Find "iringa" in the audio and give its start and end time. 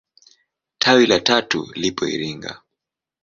2.07-2.53